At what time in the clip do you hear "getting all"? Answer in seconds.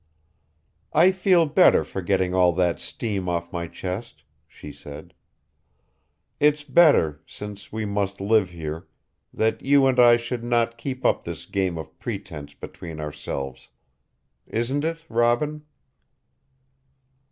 2.01-2.53